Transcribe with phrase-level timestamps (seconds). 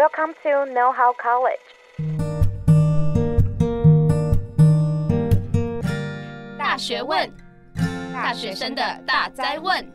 [0.00, 1.60] Welcome to Know How College。
[6.56, 7.30] 大学问，
[8.10, 9.86] 大学生的大哉问。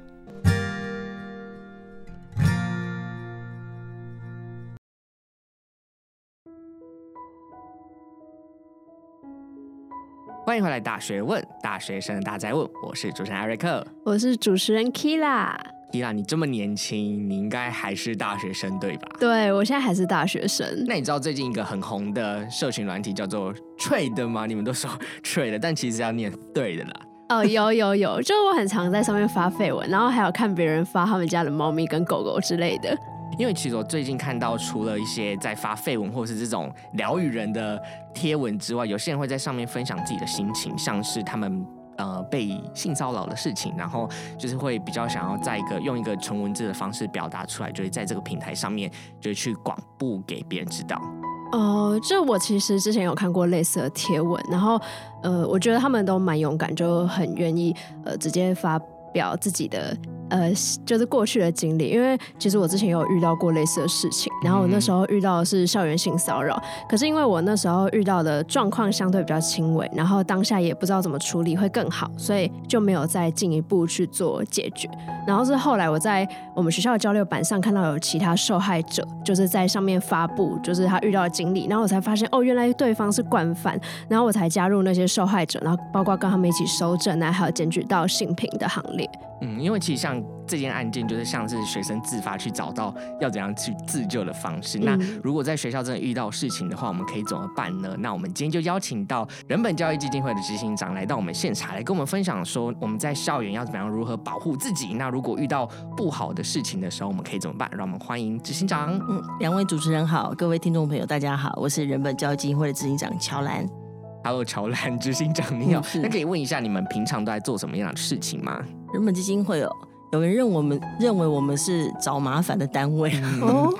[10.46, 12.70] 欢迎回来，大学问，大学生的大哉问。
[12.84, 15.75] 我是主持人艾瑞克，我是主持人 Kila。
[15.92, 19.08] 伊拉，你这么年轻，你应该还是大学生对吧？
[19.20, 20.68] 对，我现在还是大学生。
[20.88, 24.46] 那你知道最近一个很红的社群软体叫做 Threads 吗？
[24.46, 24.90] 你们都说
[25.24, 26.94] Threads，但其实要念对的啦。
[27.30, 32.96] 哦，有有有，就我很常在上面发废文，然后还有看别人发他们家的猫咪跟狗狗之类的。
[33.40, 37.82] 因为其实我最近看到，除了一些在发废文或是这种疗愈人的
[38.14, 41.66] 贴文之外，有些人会在上面分享自己的心情，像是他们。
[41.98, 51.02] 呃，被性骚扰的事情，然后就是会比较想要在一个用一个纯文字的方式表达出来，就是在这个平台上面，就是去广布给别人知道。
[51.52, 54.80] 哦、呃，就我其实之前有看过类似的贴文，然后
[55.24, 57.74] 呃，我觉得他们都蛮勇敢，就很愿意
[58.04, 58.78] 呃直接发
[59.14, 59.96] 表自己的。
[60.30, 60.52] 呃，
[60.86, 74.90] 就是过去的经历，因为其实我之前有遇到过类似的事情，然后我那时候遇到的是校园性骚扰，可是因为我那时候遇到的状况相对比较轻微，然后当下也不知道怎么处理会更好，所以就没有再进一步去做解决。
[75.28, 89.10] 然后是后来我在我们学校的交流板上看到有其他受害者，就是在上面发布，就是他遇到的经历，然后我才发现哦，原来对方是惯犯，然后我才加入那些受害者，然后包括跟他们一起收证，然后还有检举到性平的行列。
[89.46, 94.78] 嗯，因为其实像这件案件，就是像是学生自发去找到要怎样去自救的方式。
[94.80, 97.96] 嗯、那如果在学校真的遇到事情的话，我们可以怎么办呢？
[98.00, 104.94] 那我们今天就邀请到人本教育基金会的执行长来到我们现场，来跟我们分享说我们在校园要怎么样如何保护自己。
[104.94, 107.70] 那如果遇到不好的事情的时候，我们可以怎么办？
[107.72, 109.00] 让我们欢迎执行长。
[109.10, 113.85] 嗯，两位主持人好，各位听众朋友大家好，我是人本教育基金会的执行长乔兰。
[114.26, 115.82] Hello，乔兰执行长你好。
[115.94, 118.60] 嗯、那可以问一下你们平常都在做什么样的事情吗？
[118.92, 119.72] 人本基金会有。
[120.12, 123.12] 有人认我们认为我们是找麻烦的单位
[123.42, 123.72] 哦，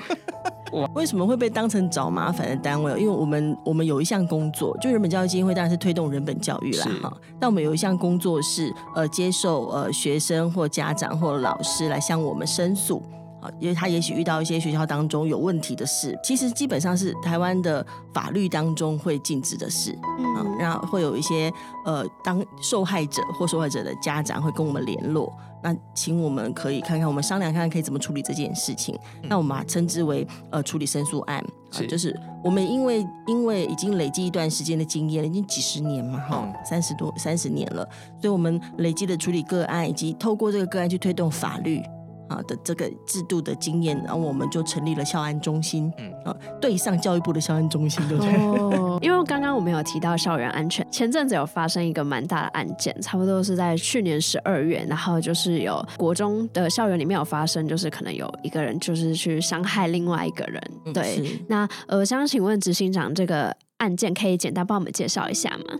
[0.94, 2.92] 为什么会被当成找麻烦的单位？
[2.92, 7.16] 因为我们我们有一项工作，就人本教育基金会当然是推动人本教育啦哈。
[7.40, 13.02] 但我们有一项工作是呃接受呃学生或家长或老师来向我们申诉
[13.46, 19.92] 啊，因为他也许遇到一些学校当中有问题的事，其实基本上是台湾的法律当中会禁止的事
[20.36, 21.52] 啊，然后会有一些
[21.84, 25.32] 呃当受害者或受害者的家长会跟我们联络。
[25.62, 28.94] 那请我们可以看看，我们商量看看可以怎么处理这件事情。
[29.22, 37.82] 嗯、那我们把它称之为呃处理申诉案啊，就是我们因为因为已经累积一段时间的经验了，已经几十年嘛，哈、嗯，三十多三十年了，
[38.20, 41.82] 所以我们累积的处理个案，以及透过这个个案去推动法律。
[42.28, 48.34] 啊的这个制度的经验，然后我们就成立了校安中心，嗯啊，对上教育部的校安中心，对不对？
[48.36, 61.18] 哦， 因为刚刚我们有提到校园安全，前阵子有发生一个蛮大的案件，差不多是在去年十二月，然后就是有国中的校园里面有发生，就是可能有一个人就是去伤害另外一个人，对。
[61.18, 65.76] 嗯、那呃，想请问执行长，这个案件可以简单帮我们介绍一下吗？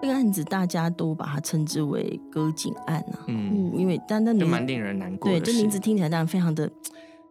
[0.00, 5.30] 这个案子大家都把它称之为“割颈案”啊，嗯，因为但那名蛮令人难过。
[5.30, 6.70] 对，这名字听起来当然非常的，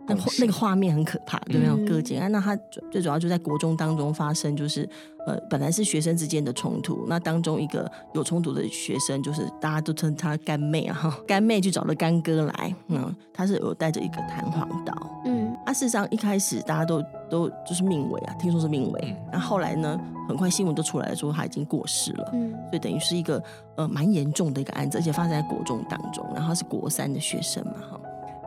[0.07, 1.77] 那那个画面很可怕，对没有？
[1.85, 2.55] 割颈案，那它
[2.91, 4.87] 最主要就在国中当中发生，就是
[5.27, 14.93] 呃，本来是学生之间的冲突，那当中一个有冲突的学生，就是大家都称他干妹啊，哈，干妹去找了干哥来，嗯，他是有带着一个弹簧刀，
[15.25, 19.99] 嗯，啊，事实上一开始大家都都就是命危啊，听说是命危，那后来呢？
[20.27, 23.39] 很快新闻就出来了，说他已经过世了，嗯，所以等于是一个
[23.75, 27.99] 呃蛮严重的一个案子，而且发生在国中当中，然后他是国三的学生嘛，哈，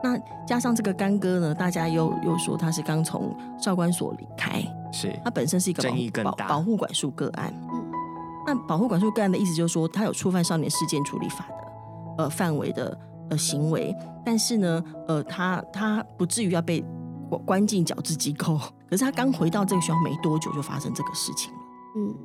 [0.03, 5.17] 那加上这个干哥呢，大家又又说他是刚从少管所离开，是。
[5.23, 7.91] 他本身是一个保保保护管束个案，嗯，
[8.45, 16.83] 那保护管束个案的意思就是说他有触犯少年事件处理法的呃范围的呃行为，但是呢，呃，他他不至于要被
[17.37, 18.59] 关进矫治机构，
[18.89, 21.59] 可是他刚回到这个学校没多久就发生这个事情了。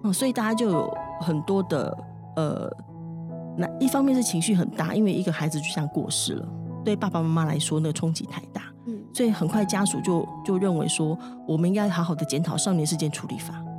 [0.04, 1.96] 嗯，所以大家就有很多的
[2.36, 2.70] 呃，
[3.56, 6.48] 那一方面是情绪很大，因为一个孩子就这样过世了，
[6.84, 11.18] 对爸爸妈妈来说那个冲击太大，嗯，所以很快家属就就认为说，
[11.48, 13.73] 我们应该好好的检讨少年事件处理法，嗯，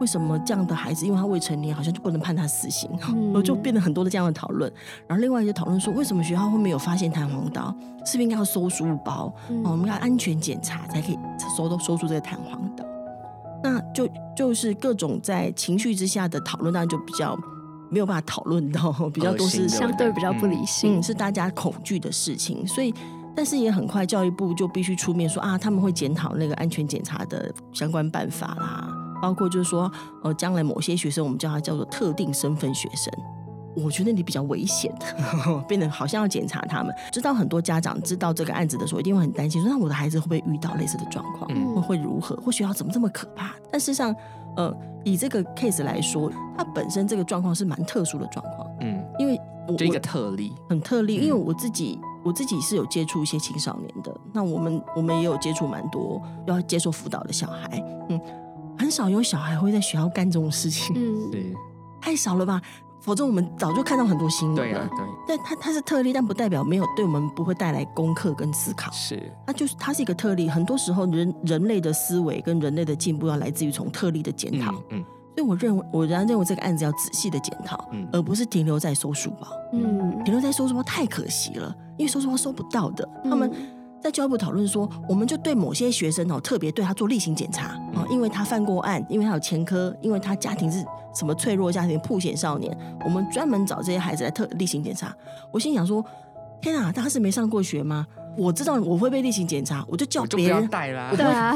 [0.00, 4.70] 为什么这样的孩子，因为他未成年，好像就不能判他死刑，嗯，我就变得很多的这样的讨论，
[5.06, 11.18] 然后另外一些讨论说，为什么学校会没有发现弹簧刀，是不是应该要搜书包，嗯，我们要安全检查才可以
[11.56, 12.84] 搜到搜出这个弹簧刀。
[13.62, 17.36] 那就就是各种在情绪之下的讨论，当然就比较
[17.90, 22.66] 没有办法讨论到， 比较多是相对比较不理性，嗯，是大家恐惧的事情。
[22.66, 22.94] 所以
[23.34, 28.88] 但是也很快教育部就必须出面说啊，他们会检讨那个安全检查的相关办法啦，
[29.20, 29.90] 包括就是说，
[30.22, 33.12] 呃，将来某些学生我们叫他叫做特定身份学生。
[33.76, 36.94] 我觉得你比较危险的， 变得好像要检查他们。
[37.12, 41.50] 知道很多家长知道这个案子的时候，一定会很担心，说那我的孩子会不会遇到类似的状况？
[41.54, 42.34] 嗯，会如何？
[42.36, 43.54] 或学校怎么这么可怕？
[43.70, 44.16] 但事实上，
[44.56, 44.74] 呃，
[45.04, 48.66] 以这个 case 来说，它本身这个状况是蛮特殊的状况。
[48.80, 58.18] 嗯，因为我这个特例很特例，因为我自己我自己是有接触一些青少年的，那我们我们也有接触蛮多要接受辅导的小孩，嗯，
[58.78, 61.54] 很少有小孩会在学校干这种事情，嗯，对，
[62.00, 62.60] 太少了吧？
[63.00, 64.62] 否则我们早就看到很多新闻了。
[64.64, 65.06] 对啊，对。
[65.28, 68.90] 但它它是特例，但不代表没有对我们不会带来功课跟思考。
[68.90, 70.48] 是，它就是它是一个特例。
[70.48, 74.72] 很多时候人人类的思维跟人类的进步要来自于从特例的检讨。
[74.90, 74.98] 嗯。
[74.98, 75.04] 嗯，
[75.36, 79.46] 所以我认为，我仍然认为这个案子要仔细的检讨，嗯，而不是停留在收书包。
[79.72, 83.08] 嗯，停留在收书包太可惜了，因为收书包收不到的。
[83.22, 83.52] 嗯、他们。
[84.06, 90.78] 在教育部讨论说，我们就对某些学生哦，特别对他做例行检查啊，因为他犯过案，因为他有前科，因为他家庭是
[91.12, 92.72] 什么脆弱家庭、破险少年，
[93.04, 95.12] 我们专门找这些孩子来特例行检查。
[95.52, 96.04] 我心想说，
[96.62, 98.06] 天啊，他是没上过学吗？
[98.38, 101.10] 我知道我会被例行检查，我就叫别人带啦。
[101.16, 101.52] 对啊，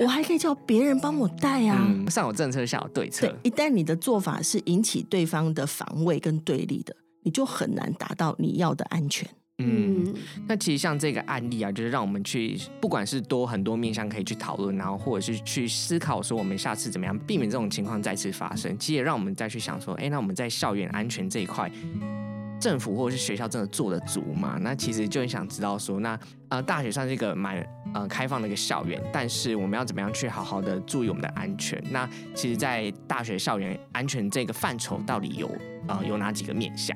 [0.00, 1.76] 我还可以叫别人帮我带啊。
[1.88, 3.26] 嗯、上有政策，下有对策。
[3.26, 6.94] 对，一旦你的做法是引起对方的防卫跟对立的，
[7.24, 9.28] 你就很难达到你要的安全。
[9.60, 10.14] 嗯，
[10.48, 18.76] 那其实像这个案例啊，就是让我们去，不管是多很多面向可以去讨论，然后或者是去思考说，我们下次怎么样避免这种情况再次发生。
[18.78, 21.70] 其实也让我们再去想说，哎，那我们在校园安全这一块，
[22.60, 24.58] 政府或者是学校真的做得足吗？
[24.60, 26.18] 那其实就很想知道说，那
[26.48, 27.64] 呃，大学算是一个蛮
[27.94, 31.82] 呃开放的一个校园，但是我们要怎么样去好好的注意我们的安全？
[31.90, 35.50] 那其实，在大学校园安全这个范畴，到底有
[35.88, 36.94] 呃有哪几个面向？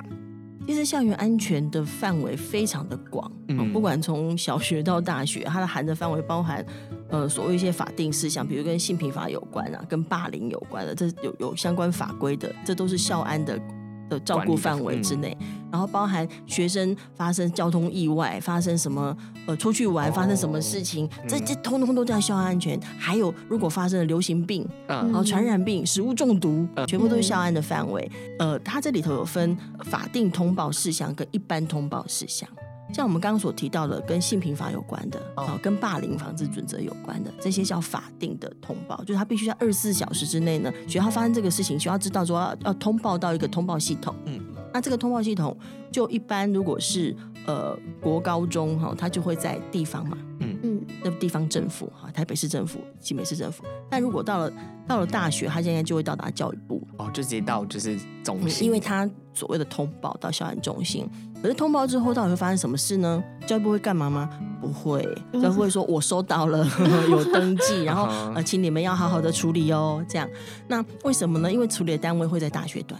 [0.66, 6.64] 其实校园安全的范围非常的广，嗯，不管从小学到大学，它的含的范围包含，
[7.08, 13.60] 呃，所谓一些法定事项，比如跟性平法有关啊，跟霸凌有关的，这有有相关法规的，这都是校安的。
[14.08, 19.16] 的照顾范围之内，嗯、然后包含学生发生交通意外，发生什么
[19.46, 22.80] 呃出去玩发生什么事情，哦、这这通通都叫校安安全。
[22.98, 28.10] 还有如果发生了流行病，嗯，然后传染病、食物中毒，嗯、全部都是校安的范围。
[28.38, 32.48] 呃，它这里头有分法定通报事项跟一般通报事项。
[32.94, 44.14] 像我们刚刚所提到的，跟性平法有关的，啊，跟霸凌防治准则有关的，这些叫法定的通报，就是他必须在二十四小时之内呢，学校发生这个事情，学校知道说要要通报到一个通报系统。
[44.26, 44.40] 嗯，
[44.72, 45.58] 那这个通报系统
[45.90, 50.16] 就一般如果是呃国高中哈，它就会在地方嘛，
[50.64, 53.62] 嗯嗯，那地方政府哈，台北市政府、新北市政府。
[53.90, 54.52] 但如果到了
[54.86, 61.08] 到了大学，他现在就会到达教育部，哦，就直接到就是中心，因为他所谓的通报到校园中心。
[61.42, 63.22] 可是通报之后，到底会发生什么事呢？
[63.46, 64.30] 教育部会干嘛吗？
[64.62, 65.02] 不会，
[65.34, 66.66] 教育部会说：“我收到了，
[67.10, 70.26] 有登记， 然后呃，请你们要好好的处理哦。”这样，
[70.66, 71.52] 那为什么呢？
[71.52, 72.98] 因为处理的单位会在大学端。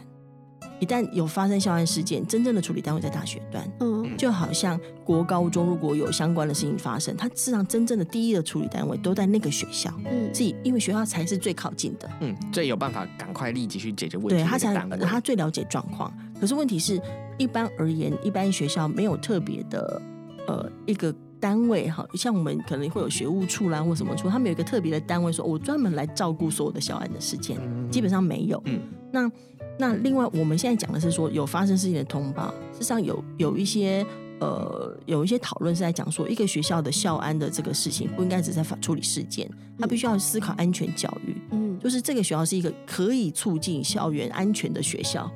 [0.84, 3.66] 一旦有发生校安事件，真正的处理单位在大学端。
[3.80, 9.90] 嗯，就好像国高中如果有相关的事情发生，它事实上真正的第一的处理单位都在那个学校。
[10.04, 14.34] 嗯，所以因为学校才是最靠近的，嗯，最有办法赶快立即去解决问题。
[14.34, 16.12] 对，他才他最了解状况。
[16.38, 17.00] 可是问题是，
[17.38, 20.02] 一般而言，一般学校没有特别的
[20.46, 28.62] 呃一个单位哈，像我们可能会有学务处啦或什么处，他们有一个特别的单位说，我专门来照顾所有的校安的事件，嗯、基本上没有。
[28.66, 28.80] 嗯，
[29.10, 29.30] 那
[29.78, 34.06] 那另外我们现在讲的是说，有发生事情的通报，事实上有有一些
[34.40, 45.30] 呃有一些讨论是在讲说，一个学校的校安的这个事情不应该只在处理事件，他必须要思考安全教育，嗯，就是这个学校是一个可以促进校园安全的学校。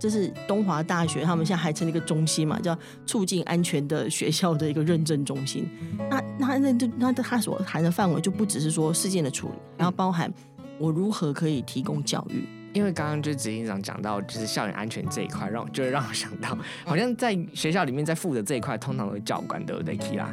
[0.00, 5.68] 这是东华大学，他们现在还成立一个中心嘛，叫促进安全的学校的一个认证中心。
[6.08, 10.32] 那那那就那它所含的范围就不只是说事件的处理，然后包含
[10.78, 12.46] 我如何可以提供教育。
[12.72, 20.28] 因为刚刚就执行长讲到，就是校园安全这一块，让我就是让我想到，好像在学校里面在负责这一块，通常都是教官，对不对，Kira？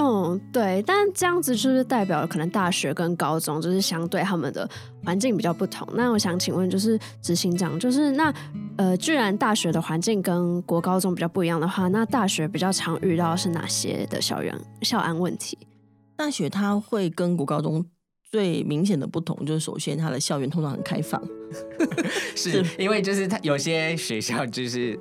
[0.00, 4.68] 嗯，对，但这样子就是代表可能大学跟高中就是相对他们的
[5.04, 5.88] 环境比较不同。
[5.92, 8.32] 那我想请问，就是执行长，就是那
[8.76, 15.58] 呃，居然大学的环境跟国高中比较不一样的话，那大学比较常遇到是哪些的校园校安问题？
[16.16, 17.84] 大学它会跟国高中
[18.30, 21.22] 最明显的不同，就是首先它的校园通常很开放，
[22.36, 24.98] 是因为就是它有些学校就是。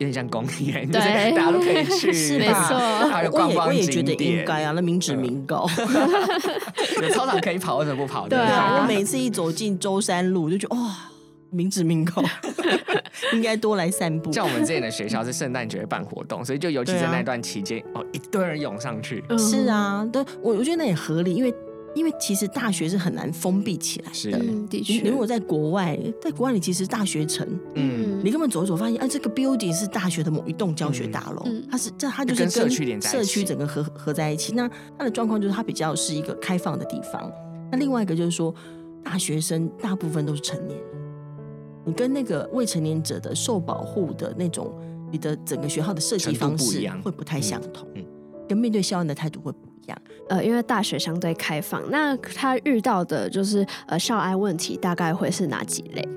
[0.00, 3.10] 有点像公园，对，就是大家都可以去，是没错。
[3.10, 5.68] 还有观光景点，我也觉得应该啊，那民脂民膏。
[7.02, 8.26] 有操场可以跑，为什么不跑？
[8.26, 11.10] 对啊，我每次一走进舟山路，就觉得哇，
[11.50, 12.24] 民脂民膏，
[13.34, 14.32] 应该多来散步。
[14.32, 19.22] 像我们之前的学校是圣诞节办活动，所以就尤其在那段期间，啊、哦，一堆人涌上去。
[19.36, 21.54] 是啊，对，我我觉得那也合理，因为。
[21.94, 24.30] 因为其实大学是很难封闭起来的，是。
[24.68, 25.02] 的确。
[25.02, 34.54] 你如果在国外，在国外你其实大学城，嗯，你根本走一走，发现啊，这个 building 是大学的某一栋教学大楼，嗯、它是这它就是跟社区连在社区整个合合在一起。
[34.54, 37.30] 那它的状况就是它比较是一个开放的地方。
[37.72, 38.54] 那另外一个就是说，
[39.02, 40.88] 大学生大部分都是成年人，
[41.86, 44.72] 你跟那个未成年者的受保护的那种，
[45.10, 48.04] 你的整个学校的设计方式会不太相同，嗯，
[48.48, 49.69] 跟面对校园的态度会不。
[50.28, 56.08] 呃，因为大学相对开放，那他遇到的就是呃校安问题，大概会是哪几类？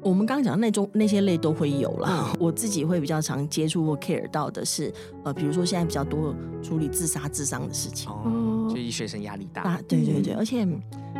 [0.00, 2.26] 我们刚刚讲的那种那些类都会有啦。
[2.28, 4.92] 嗯、我自己会比较常接触或 care 到的是，
[5.22, 10.62] 呃，比如说现在比较多处理自杀自伤的事情，哦，就学生压力大，大，对对对，而且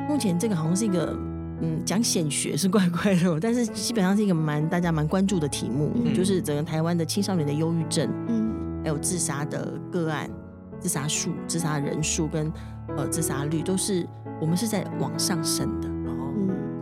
[0.06, 1.16] 目前这个好像是一个，
[1.62, 10.28] 嗯，讲显学是怪怪的，但是基本上是一个蛮大家蛮关注的题目，嗯、就是整个台湾的青少年的忧郁症，嗯，还有自杀的个案。
[10.84, 12.52] 自杀数、自杀人数跟
[12.94, 14.06] 呃自杀率都是
[14.38, 16.30] 我们是在往上升的，然后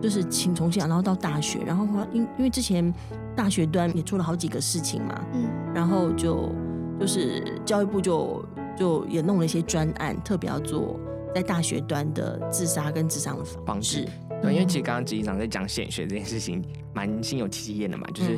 [0.00, 2.92] 就是请从小然后到大学，然后因因为之前
[3.37, 6.52] 大学端也出了好几个事情嘛，嗯，然后就
[6.99, 8.44] 就是教育部就
[8.76, 10.99] 就也弄了一些专案，特别要做
[11.32, 14.04] 在大学端的自杀跟自伤的防治。
[14.42, 16.61] 对，因为其实刚刚执行长在讲显学这件事情，
[16.92, 18.37] 蛮心有戚戚焉的嘛，就是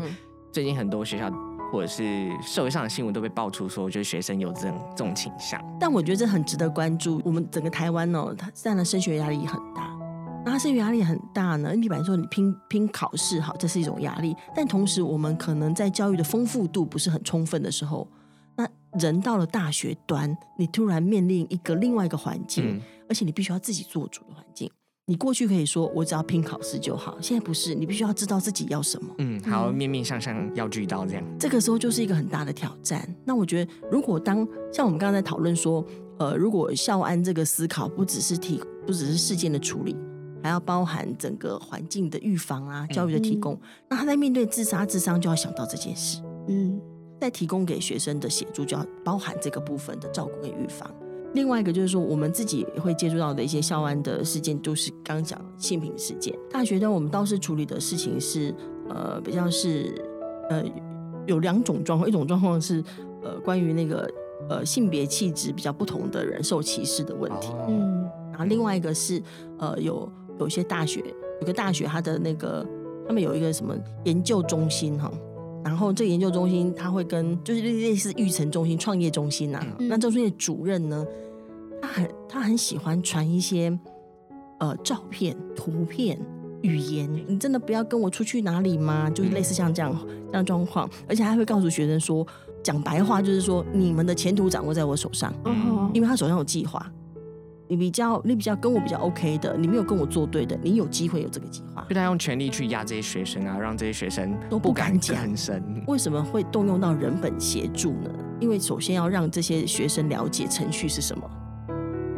[0.53, 1.33] 最近很多学校。
[1.75, 5.61] 或者是社会上的新闻都被爆出说，就是学生有这种这种倾向。
[5.81, 7.21] 但我觉得这很值得关注。
[7.25, 9.93] 我们整个台湾哦，它现在的升学压力很大。
[10.45, 11.75] 那它升学压力很大呢？
[11.75, 14.37] 你比方说你拼拼考试，好，这是一种压力。
[14.55, 18.07] 但同时，我们可能在教育的丰富度不是很充分的时候，
[18.55, 18.65] 那
[19.01, 24.71] 人到了大学端，你突然面临一个另外一个环境，嗯、而且你必须要自己做主的环境。
[25.07, 29.15] 你过去可以说我只要拼考试就好，现在不是，你必须要知道自己要什么。
[29.19, 31.23] 嗯，好，面面相向要俱到这样。
[31.39, 33.07] 这个时候就是一个很大的挑战。
[33.23, 35.85] 那我觉得，如果当像我们刚刚在讨论说，
[36.19, 39.95] 呃，如果校安这个思考不只是提，不只是事件的处理，
[40.43, 46.23] 还要包含整个环境的预防啊，教育的提供，嗯、那他在面对自杀自伤就要想到这件事。
[46.49, 46.81] 嗯，
[47.21, 50.91] 在提供给学生的协助就要包含这个部分的照顾跟预防。
[51.35, 56.35] 另外一个就是说，我们自己会接触到的一些校安的事件，就是刚讲性平事件。
[56.51, 58.55] 大学端我们倒是处理的事情是，
[58.89, 59.95] 呃，比较是，
[60.49, 60.65] 呃，
[61.27, 62.83] 有两种状况，一种状况是，
[63.23, 64.09] 呃，关于那个
[64.49, 67.53] 呃性别气质比较不同的人受歧视的问题。
[67.69, 69.21] 嗯，然后另外一个是，
[69.59, 71.03] 呃，有有些大学，
[71.41, 72.65] 有个大学它的那个
[73.09, 75.13] 他们有一个什么研究中心哈。
[75.65, 79.77] 然后这个研究中心，他会跟就是类似育成中心、创业中心呐、啊。
[79.79, 81.07] 嗯、那中心的主任呢，
[81.85, 83.79] 他很他很喜欢传一些
[84.59, 86.19] 呃照片、图片、
[86.63, 87.13] 语言。
[87.29, 89.11] 你真的不要跟我出去哪里吗？
[89.11, 89.95] 就是类似像这样
[90.29, 92.27] 这样状况，而且还会告诉学生说，
[92.63, 96.91] 讲白话就是说，你们的前途掌握在我手上，嗯、因为他手上有计划。
[97.67, 101.85] 你比较，你比较跟我比较 OK 的，你没有跟我作对的，你有机会有这个计划。
[101.89, 105.17] 就他用权力去压这些学生啊，让这些学生都不敢讲。
[105.87, 108.11] 为什么会动用到人本协助呢？
[108.41, 111.29] 因为首先要让这些学生了解程序是什么。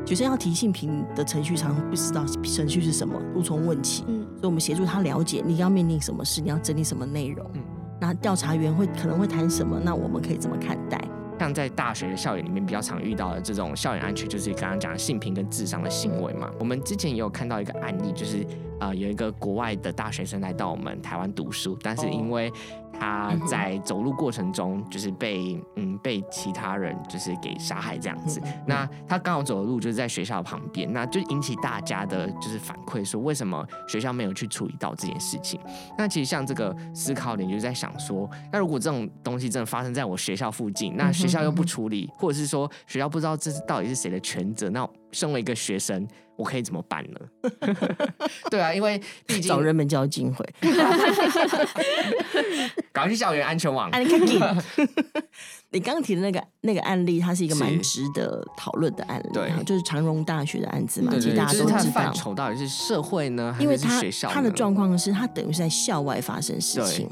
[0.06, 4.04] 学生要提性平的程序，常常不知道程序是什么，无从问起。
[4.06, 7.44] 嗯，所以我们协助他了解你要面临什么事，你要整理什么内容。
[7.54, 7.62] 嗯，
[8.00, 9.80] 那调查员会可能会谈什么？
[9.84, 11.00] 那我们可以怎么看待？
[11.40, 16.50] 像在大学的校园里面比较常遇到的这种校园安全，就是刚刚讲的性平跟智商的行为嘛。
[16.58, 18.46] 我们之前也有看到一个案例，就是
[18.80, 22.50] 呃有一个国外的大学生来到我们台湾读书，但是因为
[22.98, 28.40] 他在走路过程中，就是被嗯被其他人就是给杀害这样子。
[28.66, 35.60] 那他刚好走的路就是在学校旁边，那就引起大家的就是反馈，说为什么学校没有去处理到这件事情？
[35.98, 46.06] 那其实像这个思考点，就是在想说，那如果这种东西真的发生在我学校附近，那学校又不处理，或者是说学校不知道这是到底是谁的全责，那身为一个学生。
[46.36, 47.20] 我可以怎么办呢？
[48.52, 50.44] 对啊，因为毕竟找人们交经费，
[52.92, 53.90] 赶快去校园安全网。
[55.70, 61.90] 你刚刚提的那个那个案例，它是一个蛮值得讨论的案例，对，就是长荣大学的案子嘛，其实大家都知道。
[61.90, 64.28] 范畴到底是社会呢，因为还是学校？
[64.28, 67.08] 他的状况是，他等于是在校外发生事情。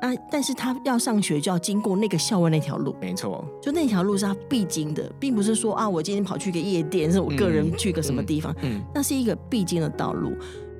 [0.00, 0.14] 啊！
[0.30, 10.32] 但是他要上学就要经过那个校外那条路，没错，就那条路是他必经的，并不是说啊，我今天跑去个夜店，是我个人去个什么地方，嗯，嗯，那是一个必经的道路，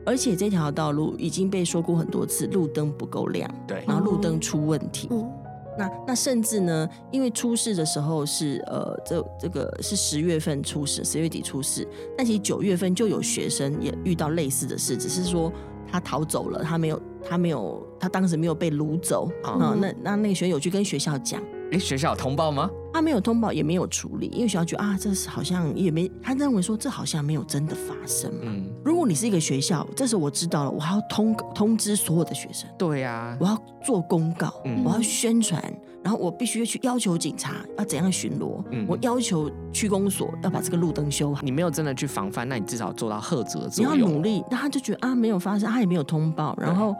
[0.06, 5.28] 而且这条道路已经被说过很多次，路灯不够亮，对，然后路灯出问题，嗯，
[5.76, 15.52] 那那甚至呢，因为出事的时候是呃，这这个是十月份出事，十月底出事，但其实九月份就有学生也遇到类似的事，只是说。
[15.90, 19.76] 他逃走了，他没有，他没有，他当时没有被掳走啊。
[19.80, 22.70] 那那那个学生有去跟学校讲，哎，学校有通报吗？
[22.92, 28.40] 他没有通报，也没有处理，因为学校觉得啊，这是好像也没，他认为说这好像没有真的发生嘛。
[28.44, 35.62] 嗯，如果你是一个学校，这时候我知道了，我还要通通知所有的学生，对呀、啊我，要做公告，嗯我要宣传，
[36.02, 41.42] 然后我必须去要求警察要怎样巡逻，嗯我要求区公所要把这个路灯修好。
[41.42, 43.84] 你没有真的去防范，那你至少做到赫责你。
[43.84, 46.96] 要努力，那他就觉得啊没有发生，他也没有通报，然后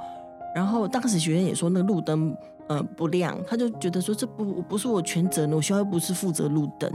[0.54, 2.36] 然后当时学生也说那个路灯
[2.68, 6.90] 呃不亮，他就觉得说这不不是我全责任，我学校又不是负责路灯，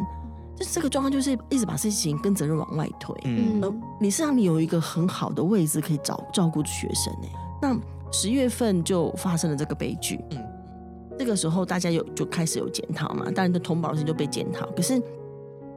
[0.56, 3.16] 就这个状况就是一直把事情跟责任往外推。
[3.26, 7.28] 嗯呃，你是让你有一个很好的位置可以照照顾学生呢。
[7.62, 7.78] 那
[8.12, 14.68] 十月份就发生了这个悲剧，嗯嗯，这个时候大家有就开始有检讨嘛，当然的通报的事情就被检讨。
[14.72, 15.02] 可是，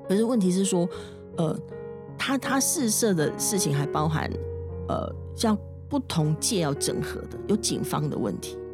[0.08, 0.86] 可是问题是说，
[1.36, 1.58] 呃，
[2.18, 4.30] 他他试射的事情还包含，
[4.88, 5.56] 呃，像
[5.88, 8.65] 不同界要整合的，有警方的问题，嗯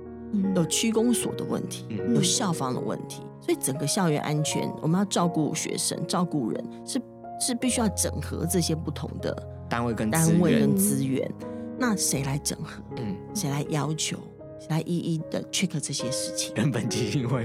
[0.55, 7.01] 有区公所的问题，嗯有校方的问题，所以整个校园安全，我们要照顾学生、照顾人，是
[7.41, 9.37] 是必须要整合这些不同的
[9.69, 11.31] 单位跟资单位源跟资源。
[11.79, 12.83] 那谁来整合？
[12.99, 14.17] 嗯，谁来要求？
[14.61, 16.55] 谁来一一的 check 这些事情？
[16.55, 17.43] 人本基金会，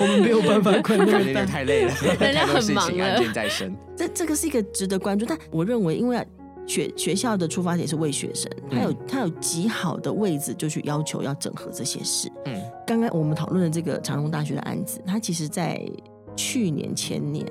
[0.00, 3.76] 我们没有办法管感觉有点太累了，很忙了案件在身。
[3.94, 6.26] 这这个是一个值得关注，但我认为，因为
[6.70, 12.30] 学学校的出发点是为学生，他有他有极好的位置，就去要求要整合这些事。
[12.44, 15.84] 嗯刚刚我们讨论的这个长隆大学的案子，它其实在
[16.36, 17.44] 去年前年，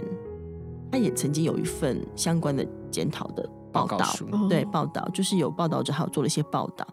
[0.90, 6.88] 他也曾经有一份相关的检讨的报道，报告对报道就是有报道者还有做了一些报道。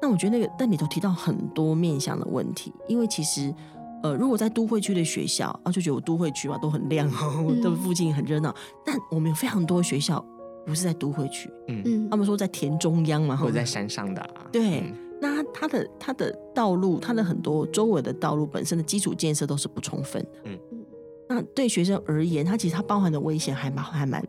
[0.00, 3.54] 那我觉得那个但里头提到很多面向的问题，因为其实
[4.02, 8.54] 呃，如果在都会区的学校啊，就觉得我都会区嘛都很亮哦， 都附近很热闹，
[8.86, 10.24] 但我们有非常多学校
[10.68, 14.94] 不是在都会区，嗯，嗯他们说在田中央嘛，或者在山上的啊，对嗯。
[15.20, 20.28] 那它的它的道路，它的很多周围的道路本身的基础建设都是不充分的。
[20.44, 20.58] 嗯。
[20.72, 20.84] 嗯，
[21.26, 24.22] 那对学生而言，它其实它包含的危险还蛮还蛮，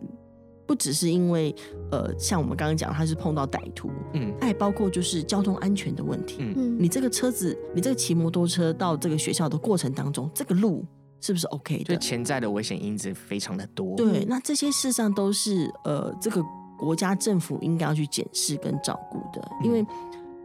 [0.65, 1.53] 不只是因为
[1.91, 4.33] 呃，像我们刚刚讲，它是碰到歹徒，嗯。
[4.39, 6.37] 它也包括就是交通安全的问题。
[6.39, 6.77] 嗯嗯。
[6.79, 10.85] 你这个车子，你这个骑摩托车到这个学校的过程当中，这个路
[11.21, 11.99] 是不是 OK 就的？
[11.99, 13.95] 潜在的危险因子非常的多。
[13.95, 16.43] 对，那这些事上都是呃，这个
[16.77, 19.85] 国家政府应该要去检视跟照顾的，因为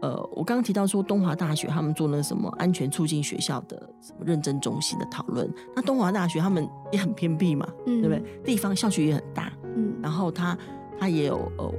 [0.03, 8.43] 呃，我刚刚提到说东华大学他们做那个什么安全促进学校的什么认证中心的讨论，那东华大学他们也很偏僻嘛，嗯对不对？
[8.45, 10.59] 地方校区也很大，嗯然后他
[10.99, 11.73] 他也有呃，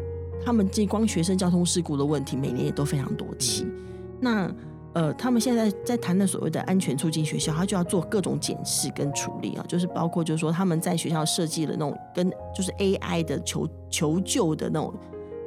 [0.44, 3.68] 他们这光学生交通事故的问题，每年也都非常多起。
[4.20, 4.52] 那
[4.96, 14.94] 呃，他们现在在谈的所谓的安全促进学校，他就要做各种检视跟处理啊，就是包括就是说他们在学校设计了那种跟就是 AI 的求求救的那种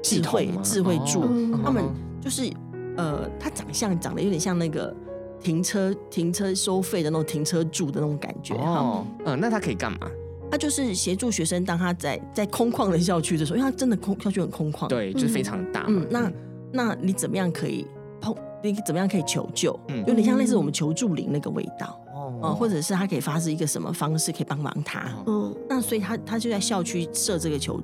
[0.03, 1.83] 智慧智慧柱，哦他们
[2.21, 2.53] 就是
[2.99, 4.95] 呃，他长相长得有点像那个
[5.41, 8.71] 停车停车收费的那种停车柱的那种感觉哈。
[8.81, 10.11] 哦，嗯，那他可以干嘛？
[10.51, 16.03] 他就是协助学生，当他在在空旷的校区的时候，因为他真的空校区很空旷，，对，就是非常大嘛。
[16.03, 16.33] 嗯，那
[16.71, 17.87] 那你怎么样可以
[18.21, 18.35] 碰？
[18.63, 19.79] 你怎么样可以求救？
[19.89, 20.05] 嗯。
[20.07, 22.39] 有点像类似我们求助铃那个味道，哦。
[22.43, 25.01] 呃，或者是他可以发示一个什么方式可以帮忙他。
[25.25, 25.25] 哦。
[25.27, 25.57] 嗯。
[25.69, 27.81] 那所以他他就在校区设这个求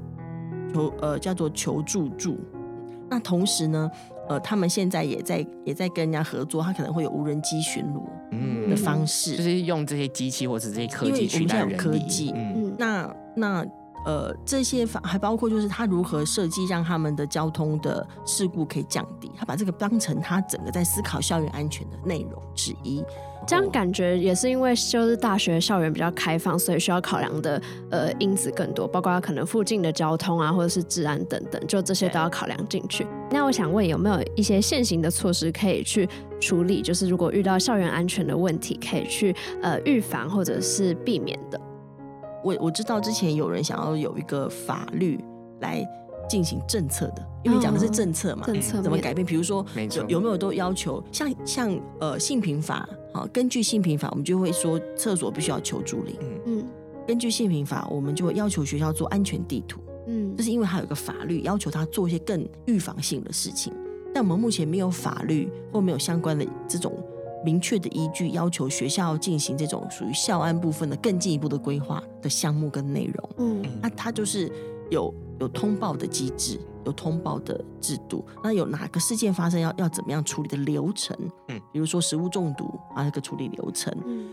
[0.73, 2.39] 求呃叫做求助柱。
[3.09, 3.91] 那同时呢，
[4.29, 8.69] 呃，他们现在也在也在跟人家合作，他可能会有无人机巡逻嗯。
[8.71, 12.33] 的方式，就是用这些机器或者这些科技因为我取代人们现在有科技。
[12.35, 12.53] 嗯。
[12.57, 12.77] 嗯。
[12.79, 13.67] 那那
[14.05, 23.05] 呃，这些法还包括就是他如何设计让他们的交通的事故可以降低，他把这个当成他整个在思考校园安全的内容之一。
[23.47, 33.07] 这样感觉也是因为就是大学校园比较开放，所以需要考量的呃因子更多，包括可能附近的交通啊，或者是治安等等，就这些都要考量进去。
[33.31, 36.09] 那我想问，有没有一些现行的措施可以去
[36.41, 36.81] 处理？
[36.81, 41.61] 就是如果遇到校园安全的问题，可以去呃预防或者是避免的。
[42.45, 45.19] 我我知道之前有人想要有一个法律
[45.61, 45.85] 来
[46.29, 49.27] 进行政策的，因为讲的是政策嘛，政策怎么改变？
[49.27, 56.15] 比如说没错有有没有都要求，像像呃性平法啊，根据性平法，我们就会说厕所必须要求助铃。
[56.47, 56.65] 嗯
[57.07, 59.81] 根据性平法，我们就会要求学校做安全地图。
[60.07, 63.73] 嗯就是因为它有一个法律要求他做一些更预防性的事情，
[64.13, 66.93] 但我们目前没有法律或没有相关的这种
[67.45, 73.31] 明确的依据，要求学校进行这种属于校安部分的更进一步的规划的项目跟内容。
[73.39, 74.51] 嗯那它就是
[74.91, 81.17] 有有通报的机制，有通报的制度，那有哪个事件发生要要怎么样处理的流程？
[81.49, 83.95] 嗯，比如说食物中毒啊，那个处理流程。
[84.07, 84.31] 嗯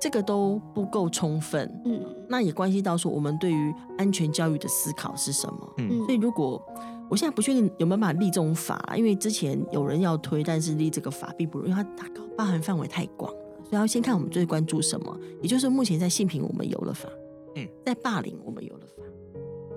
[0.00, 1.70] 这个都不够充分。
[1.84, 5.74] 嗯，那也关系到说我们对于安全教育的思考是什么。
[5.78, 6.60] 嗯，所以如果
[7.08, 13.38] 我现在不确定有没有办法立这种法，因为之前有人要推，但是立这个法并不容易，因为它大包含范围太广了。
[13.64, 17.08] 所以要先看我们最关注什么，也就是目前在性平我们有了法，
[17.56, 19.02] 嗯，在霸凌我们有了法，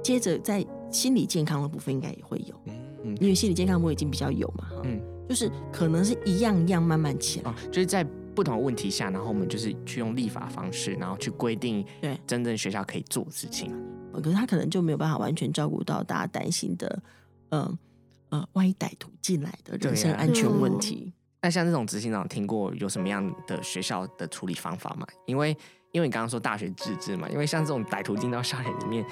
[0.03, 2.55] 接着在心理健康的部分应该也会有，
[3.03, 8.05] 嗯，因为心理健康我已经比较有嘛，嗯，就是可能是一样一样慢慢起来，哦，就是在
[8.39, 13.69] 不同的问题下，然后我们就是去用立法方式，然后去规定对真正学校可以做的事情，
[14.13, 17.01] 可是他可能就没有办法完全照顾到大家担心的。
[17.49, 17.77] 嗯
[18.29, 25.05] 呃，万一歹徒进来的人身安全问题，那、啊嗯、像这种执行长听过有什么样的学校的处理方法吗？
[25.25, 25.49] 因为
[25.91, 29.05] 因为你刚刚说大学自治嘛，因为像这种歹徒进到校园里面，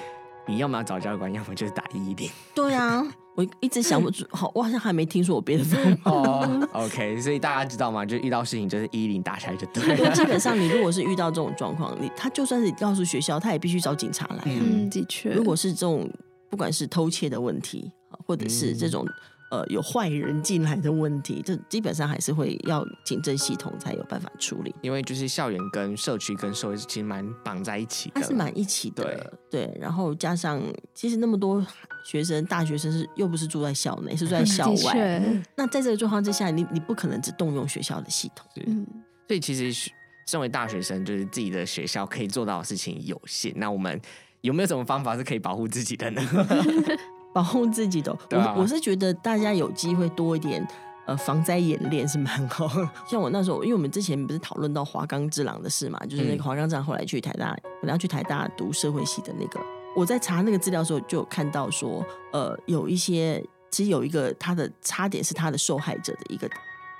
[0.47, 2.29] 你要么要找教官，要么就是打一一零。
[2.55, 3.03] 对啊，
[3.37, 6.11] 我一直想不出，好，我好像还没听说我别的方法。
[6.11, 8.03] 哦、oh,，OK，所以大家知道吗？
[8.03, 10.11] 就遇到事情就是一一零打起来就对了。
[10.13, 14.41] 基本上，你如果是遇到这种状况，你他就算是告诉学校，他也必须找警察来。
[14.45, 16.09] 嗯，的确，如果是这种
[16.49, 17.91] 不管是偷窃的问题。
[18.25, 19.05] 或者是这种
[19.49, 24.73] 呃有坏人进来的问题，这基本上还是会要警政系统才有办法处理。
[24.81, 29.03] 因为就是校园跟社区跟社会其实蛮绑在一起的，它是蛮一起的。
[29.49, 30.61] 对，对，然后加上
[30.93, 31.65] 其实那么多
[32.05, 35.21] 学生，大学生是又不是住在校内，是住在校外。
[35.55, 38.45] 那在这个状况之下，你你不可能只动用学校的系统。
[38.65, 38.85] 嗯，
[39.27, 39.91] 所以其实
[40.25, 43.53] 身为大学生，就是自己的学校可以做到的事情有限。
[43.55, 43.99] 那我们
[44.41, 46.21] 有没有什么方法是可以保护自己的呢？
[47.37, 50.67] 保护自己的，啊、我我是觉得大家有机会多一点，
[51.05, 52.67] 呃，防灾演练是蛮好。
[53.07, 59.59] 像我那时候，因为我们之前不是讨论到华冈之狼的事嘛，就是那个华冈之狼后来去台大，本来要去台大读社会系的那个，
[59.95, 66.49] 我在查那个资料的时候就有看到说，呃，有一些其实有一个他的差点是他的受害者的一个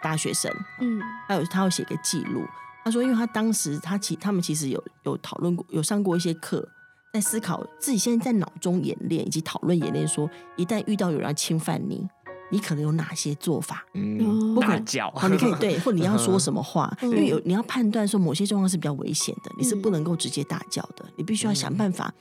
[0.04, 2.44] 大学生，嗯，还有他要写个记录，
[2.84, 6.70] 他说，因为他当时他其他们其实有有讨论过，有上过一些课。
[7.14, 12.08] 在思考自己现在在脑中演练以及讨论演练，说一旦遇到有人要侵犯你，
[12.52, 13.86] 你可能有哪些做法？
[13.94, 22.14] 嗯，不管叫，好，你可以 对，或你要说什么话，因为有你要判断说某些状况是比较危险的，你是不能够直接大叫的，你必须要想办法，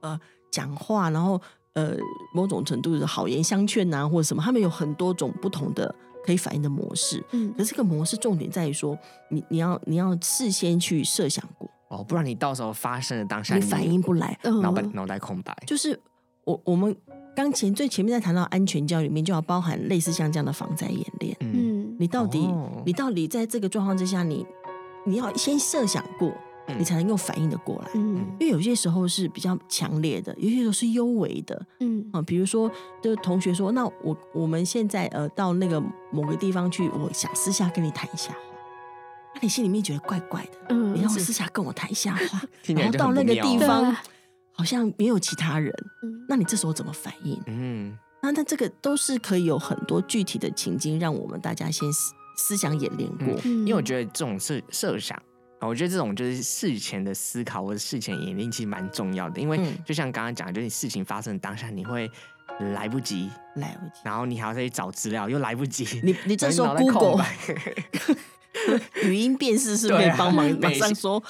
[0.00, 0.18] 呃，
[0.50, 1.40] 讲话，然后
[1.74, 1.96] 呃，
[2.34, 7.22] 某种程度的好言相劝啊，或者什么，他们有很多种不同的可以反应的模式。
[7.30, 8.98] 嗯，可是这个模式重点在于说，
[9.30, 11.70] 你你要你要事先去设想过。
[11.90, 15.52] 哦，不然你到时候发生的当下，你反应不来，脑袋脑袋空白。
[15.66, 15.98] 就是
[16.44, 16.96] 我我们
[17.34, 21.36] 刚前最前面在谈到安全教育里面，就要包含类似像这样的防灾演练。
[21.40, 24.46] 嗯，你到底、哦、你到底在这个状况之下，你
[25.04, 26.32] 你要先设想过，
[26.78, 27.90] 你才能够反应的过来。
[27.94, 31.60] 嗯，因为有些时候是比较强烈的，有些时候是幽微的。
[31.80, 32.70] 嗯啊，比如说，
[33.02, 38.32] 就是同学说，那我我们现在呃到那个某个地方去，我想私下跟你谈一下。
[39.42, 43.96] 你心里面觉得怪怪的，嗯，你让我私下跟我谈一下话， 然后到那个地方
[44.52, 45.74] 好像没有其他人，
[46.28, 47.40] 那你这时候怎么反应？
[47.46, 53.28] 嗯，那那这个都是可以有很多具体的情境，让我们大家先思思想演练过。
[53.44, 55.20] 因为我觉得这种设设想，
[55.60, 62.10] 我觉得这种就是事前的思考或者事前演练其实蛮重要的，因为就像刚刚讲的，就是事情发生的当下你会
[62.74, 67.24] 来不及，来不及，然后你还要再去找资料，又来不及，你你这时候 Google。
[69.02, 70.48] 语音辨识是可以帮忙？
[70.60, 71.22] 马上说，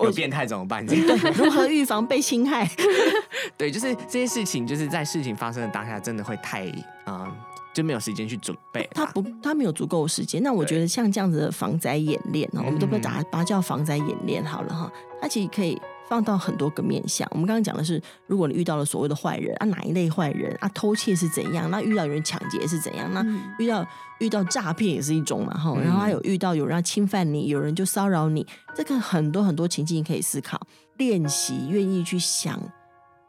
[0.00, 0.84] 有变态怎么办？
[0.86, 0.98] 对，
[1.34, 2.68] 如何预防被侵害？
[3.56, 6.66] 对，就是这些事情，就是在事情发生的当下，真的会太
[7.04, 7.36] 啊、嗯，
[7.74, 8.88] 就没有时间去准备。
[8.94, 10.42] 他不，他没有足够的时间。
[10.42, 14.90] 那我觉得像这样子的防灾演练，我们都不打把它叫防灾演练好了哈。
[15.20, 15.80] 它其实可以。
[16.12, 20.68] 放到很多个面向，我们刚刚讲的是，如果你遇到了所谓的坏人啊，哪一类坏人啊？
[20.74, 21.70] 偷窃是怎样？
[21.70, 23.10] 那遇到有人抢劫是怎样？
[23.14, 23.24] 那
[23.58, 23.86] 遇到
[24.20, 25.74] 遇到诈骗也是一种嘛，哈。
[25.82, 30.60] 然后还有遇到有人要侵犯你，有人就骚扰你，这个很多很多情境可以思考，
[30.98, 32.60] 练习愿意去想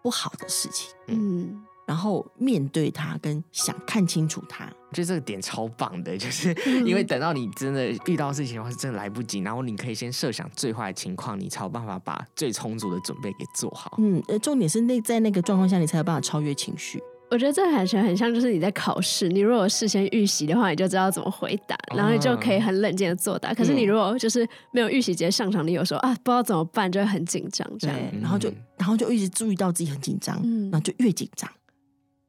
[0.02, 1.64] 不好的事情，嗯。
[1.86, 9.40] 然后面对他，跟想看清楚他，我觉得这个点超棒的， 就是因为等到你真的遇到事情的话，是真的来不及。
[9.40, 13.98] 然后你可以先设想最坏的情况，你才有办法把最充足的准备给做好。
[14.00, 17.02] 嗯，呃，重点是那在那个状况下，你才有办法超越情绪。
[17.32, 23.52] 我觉得这完全很像，就是你在考试，你如果事先预习的话，你就知道怎么回答，然后你就可以很冷静的作答。
[23.52, 30.36] 可是你如果就是没有预习，直接上场，你有时候啊不知道怎么办，就会很紧张，这样，然后就然后就一直注意到自己很紧张，
[30.72, 31.50] 然后就越紧张。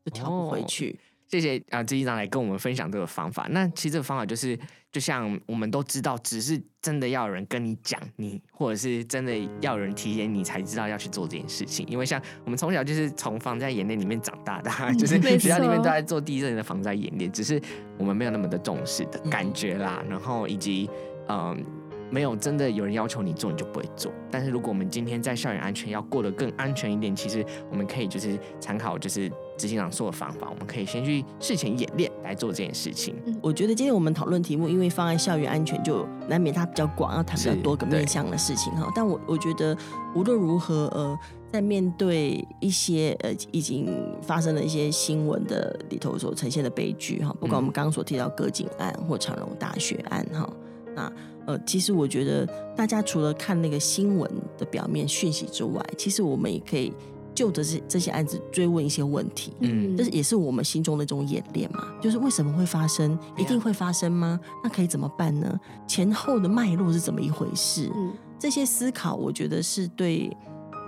[0.04, 0.90] 就调不回去。
[0.90, 0.96] 哦、
[1.28, 3.46] 谢谢啊，执行长来跟我们分享这个方法。
[3.50, 4.58] 那其实这个方法就是，
[4.92, 11.86] 就像我们都知道，只是真的要有人跟你讲，你或者是真的要有人提醒你，才知道要去做这件事情。
[11.88, 17.60] 因为像我们从小就是从防灾演练里面长大的， 就是学校里面都在做地震的防灾演练，只是
[17.98, 20.04] 我们没有那么的重视的感觉啦。
[20.08, 20.88] 然后以及
[21.28, 21.64] 嗯。
[22.10, 24.12] 没有真的有人要求你做，你就不会做。
[24.30, 33.14] 但是如果我们今天在校园安全要过得更安全一点，其实我们可以就是参考就是执行长说的方法，我们可以先去事前演练来做这件事情。
[33.42, 38.90] 我觉得今天我们讨论题目，因为放在校园安全，就难免它比较广，要谈比较多个面向的事情哈。
[38.94, 39.76] 但我我觉得
[40.14, 41.18] 无论如何，呃，
[41.52, 43.88] 在面对一些呃已经
[44.22, 50.48] 发生了一些新闻的里头所呈现的悲剧哈，不管我们刚刚所提到葛警案或长隆大学案哈，
[50.94, 51.12] 那。
[51.46, 56.90] 呃，其实我觉得大家除了看那个新闻的表面讯息之外，其实我们也可以
[57.34, 59.52] 就着这这些案子追问一些问题。
[59.60, 61.84] 嗯，这是也是我们心中的一种演练嘛。
[62.00, 63.18] 就是为什么会发生？
[63.36, 64.38] 一定会发生吗？
[64.62, 65.60] 那可以怎么办呢？
[65.86, 67.90] 前后的脉络是怎么一回事？
[67.94, 70.30] 嗯，这些思考，我觉得是对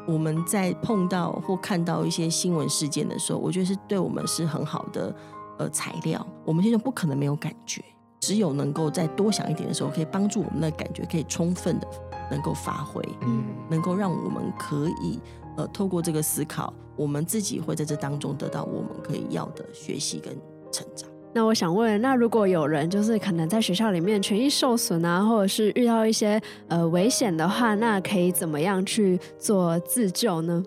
[0.06, 5.14] 我们在碰到或看到一些新闻事件的时候，我觉得是对我们是很好的
[5.58, 6.24] 呃材料。
[6.44, 7.82] 我们现在不可能没有感觉。
[8.18, 11.86] 只有能够再多想一点的时候，可以帮助我们的感觉可以充分的
[12.30, 15.20] 能够发挥，嗯，能够让我们可以
[15.56, 20.32] 呃透过这个思考，我们自己会在这当中得到我们可以要的学习跟
[20.70, 21.08] 成长。
[21.34, 30.64] 那我想问，那如果有人就是可能在学校里面权益受损啊，或者是遇到一些呃危险的话，那可以怎么样去做自救呢？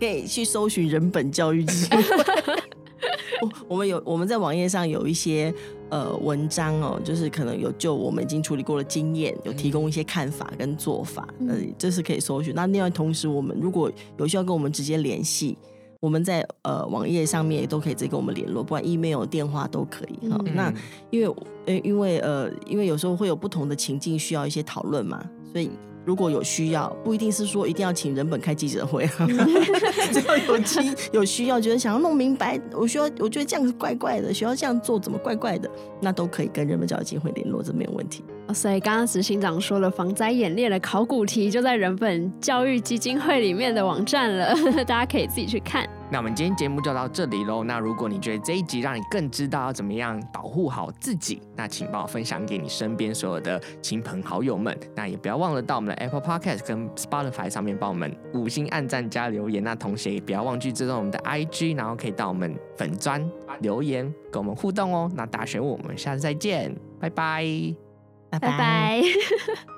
[0.00, 2.62] 可以去搜寻人本教育基金会。
[3.42, 5.52] 我我们有我们在网页上有一些。
[5.90, 12.54] 呃，文章哦，就是可能有就我们已经处理过的经验，有提供一些看法跟做法，呃，这是可以搜寻。
[12.54, 15.56] 那另外同时，我们如果有需要跟我们直接联系，
[16.00, 20.36] 我们在呃网页上面也都可以直接跟我们联络，不管 email、电话都可以哈。
[20.44, 20.70] 嗯、那
[21.08, 25.70] 因为呃因为呃因为有时候会有不同的情境需要一些讨论嘛，所以。
[26.08, 29.06] 如果有需要，不一定是说一定要请人本开记者会，
[30.10, 38.24] 只要有机有需要，觉得想要弄明白，我需要，我觉得这样子怪怪的，需要这样做怎么怪怪的，那都可以跟人本教育基金会联络，这没有问题。
[38.54, 44.54] 所以刚刚执行长说了，防灾演练的考古题就在人本教育基金会里面的网站了，
[44.88, 45.86] 大家可以自己去看。
[46.10, 47.62] 那我们今天节目就到这里喽。
[47.64, 54.74] 那如果你觉得这一集让你更知道要怎么样保护好自己，那请帮我分享给你身边所有的亲朋好友们。
[54.94, 59.62] 那也不要忘了到我们的 Apple Podcast 跟 Spotify 上面帮我们五星按赞加留言。
[59.62, 63.22] 那同时也不要忘记追踪我们的 IG，然后可以到我们粉专
[63.60, 65.10] 留言跟我们互动哦。
[65.14, 67.44] 那大学问，我们下次再见，拜拜，
[68.30, 69.02] 拜拜。